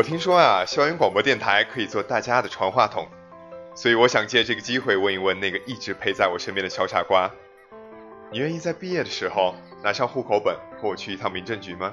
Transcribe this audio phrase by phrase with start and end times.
[0.00, 3.06] 我听说啊，校园广播电台可以做大家的传话筒，
[3.74, 7.30] 所以我想借这个机会问一问那个一直陪在我身边的小傻瓜：
[8.32, 9.54] 你愿意在毕业的时候
[9.84, 11.92] 拿上户口本和我去一趟民政局吗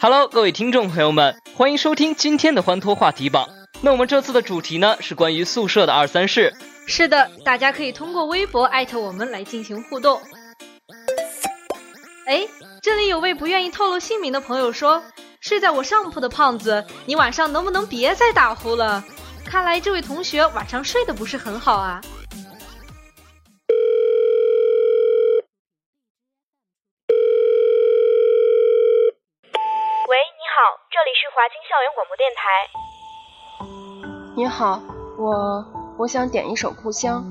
[0.00, 3.50] ？Hello，各位听众朋友们，欢迎收听今天的欢脱话题榜。
[3.82, 6.54] 那我们这次的主题呢是关于宿舍的二三事。
[6.86, 10.22] 是的，大家可以通过微博艾特我们来进行互动。
[12.28, 12.46] 哎。
[12.80, 15.02] 这里有位不愿意透露姓名的朋友说
[15.42, 19.02] ：“睡在我上铺的胖子，你晚上能不能别再打呼了？
[19.44, 22.00] 看来这位同学晚上睡得不是很好啊。”
[30.08, 32.40] 喂，你好，这里是华清校园广播电台。
[34.36, 34.80] 你好，
[35.18, 35.64] 我
[35.98, 37.24] 我想点一首《故乡》。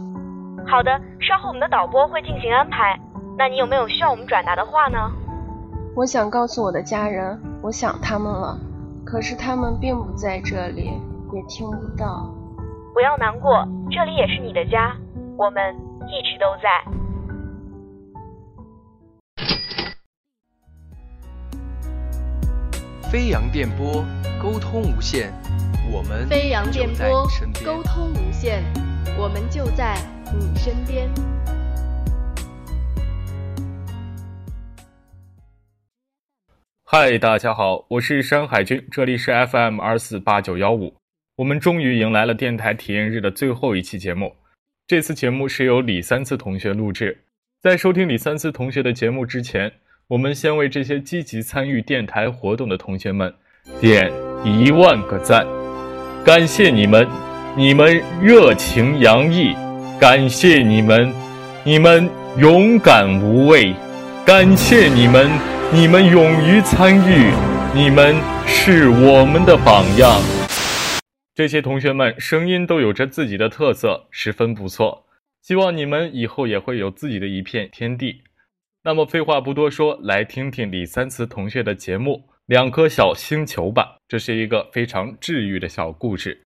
[0.70, 3.00] 好的，稍后我们的导播会进行安排。
[3.40, 4.98] 那你有没有需要我们转达的话呢？
[5.96, 8.58] 我想告诉我的家人，我想他们了，
[9.06, 11.00] 可是他们并不在这里，
[11.32, 12.34] 也听不到。
[12.96, 14.98] 不要难过，这里也是你的家，
[15.38, 15.76] 我们
[16.08, 16.84] 一直都在。
[23.04, 24.04] 飞扬电波，
[24.42, 25.32] 沟通无限，
[25.94, 27.28] 我们飞扬电波，
[27.64, 28.64] 沟通无限，
[29.16, 29.96] 我们就在
[30.34, 31.08] 你身边。
[36.90, 40.94] 嗨，大家好，我是山海军，这里是 FM 二四八九幺五。
[41.36, 44.34] 我们终于迎来了电台体验日的最后一期节目。
[44.88, 47.26] 这次节目是由李三次同学录制。
[47.62, 49.70] 在收听李三次同学的节目之前，
[50.08, 53.36] 我们先为这些积极参与电台活动的同学们
[53.82, 54.10] 点
[54.46, 55.46] 一万个赞，
[56.24, 57.06] 感谢你们，
[57.58, 59.54] 你们热情洋溢，
[60.00, 61.14] 感谢你们，
[61.66, 63.76] 你们勇敢无畏，
[64.26, 65.30] 感谢你们。
[65.74, 67.30] 你们勇于参与，
[67.76, 68.16] 你们
[68.48, 70.22] 是我们的榜样。
[71.36, 75.06] 这些同学们声音都有着自己的特色，十分不错。
[75.42, 78.22] 希望你们以后也会有自己的一片天地。
[78.84, 83.98] 那么废话不多说，来听听李三慈同学的节目《两颗小星球》吧。
[84.08, 86.42] 这是一个非常治愈的小故事。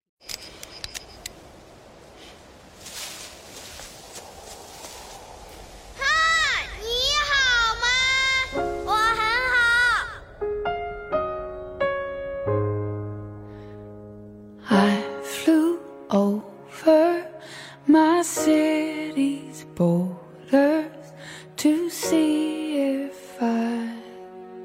[21.98, 23.90] See if i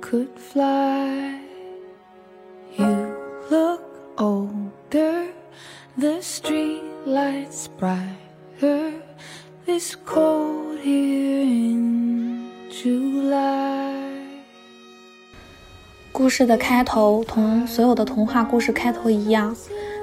[0.01, 1.41] could fly.
[2.77, 2.93] You
[3.49, 3.81] look
[4.19, 5.33] older
[5.97, 8.93] the streetlights brighter.
[9.65, 12.51] This cold herein
[12.81, 12.93] to
[13.31, 14.13] lie
[16.11, 19.55] 故事的开头同所有的童话故事开头一样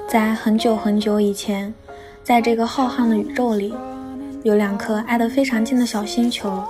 [0.09, 1.73] 在很久很久以前
[2.23, 3.73] 在这个浩瀚的宇宙里
[4.43, 6.61] 有两颗挨得非常近的小星球。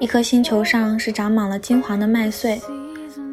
[0.00, 2.62] 一颗星球上是长满了金黄的麦穗，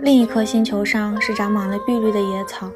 [0.02, 2.72] 另一颗星球上是长满了碧绿的野草。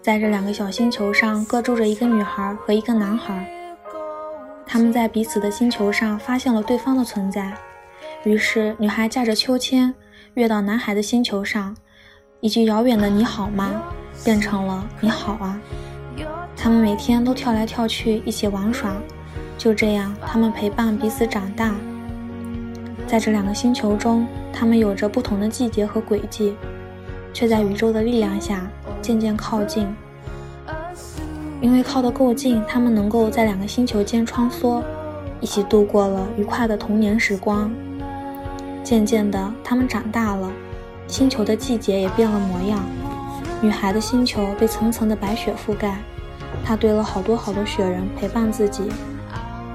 [0.00, 3.46] 在这两个小星球上，各住着一个女孩和一个男孩。
[4.66, 7.52] 他们在彼此的星球上发现了对方的存在，
[8.24, 9.94] 于是女孩驾着秋千
[10.32, 11.76] 跃到男孩的星球上，
[12.40, 13.82] 一句遥远的“你好吗”
[14.24, 15.60] 变成了“你好啊”。
[16.56, 18.96] 他们每天都跳来跳去，一起玩耍，
[19.58, 21.74] 就这样，他们陪伴彼此长大。
[23.14, 26.56] 在这两个星球中，他们有着不同的季节和轨迹，
[27.32, 28.68] 却在宇宙的力量下
[29.00, 29.86] 渐渐靠近。
[31.60, 34.82] 因为靠得够近，他们能够在两个星球间穿梭，
[35.40, 37.70] 一起度过了愉快的童年时光。
[38.82, 40.50] 渐渐的，他们长大了，
[41.06, 42.80] 星球的季节也变了模样。
[43.60, 45.98] 女孩的星球被层层的白雪覆盖，
[46.64, 48.90] 她堆了好多好多雪人陪伴自己，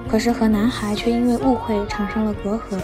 [0.10, 2.78] 可是和男孩却因为误会产生了隔阂。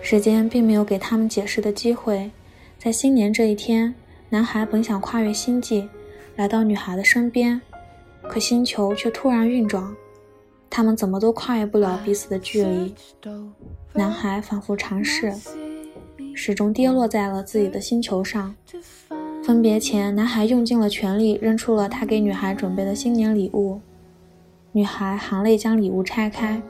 [0.00, 2.30] 时间并没有给他们解释的机会。
[2.78, 3.94] 在新年这一天，
[4.30, 5.88] 男孩本想跨越星际，
[6.36, 7.60] 来到女孩的身边，
[8.22, 9.94] 可星球却突然运转，
[10.70, 12.94] 他们怎么都跨越不了彼此的距离。
[13.92, 15.34] 男孩反复尝试，
[16.34, 18.54] 始终跌落在了自己的星球上。
[19.44, 23.80] 分别前，男孩用尽了全力扔出了他给女孩准备的新年礼物。
[24.72, 26.62] 女孩含泪将礼物拆开，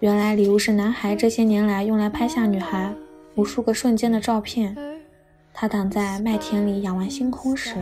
[0.00, 2.94] 原来礼物是男孩这些年来用来拍下女孩
[3.34, 4.76] 无数个瞬间的照片。
[5.54, 7.76] 他躺在麦田里仰望星空时，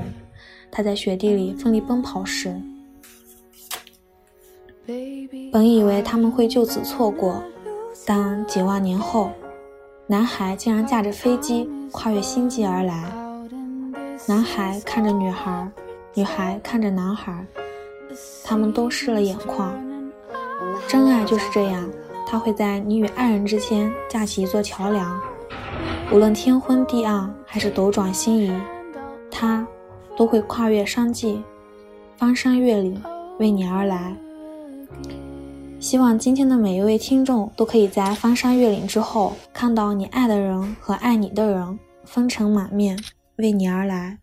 [0.70, 2.54] 他在雪地里奋力奔跑时。
[5.52, 7.42] 本以为他们会就此错过，
[8.06, 9.32] 但几万年后，
[10.06, 13.12] 男孩竟然驾着飞机跨越星际而来。
[14.28, 15.68] 男孩看着女孩，
[16.14, 17.44] 女孩看着男孩，
[18.44, 19.74] 他们都湿了眼眶。
[20.86, 21.90] 真爱就是这样，
[22.34, 25.20] 他会在你与爱人之间架起一座桥梁，
[26.10, 28.52] 无论天昏地暗还是斗转星移，
[29.30, 29.64] 他
[30.16, 31.40] 都会跨越山际，
[32.16, 33.00] 翻山越岭，
[33.38, 34.16] 为你而来。
[35.78, 42.98] 希望今天的每一位听众都可以在翻山越岭之后，看到你爱的人和爱你的人风尘满面，
[43.36, 44.18] 为你而来。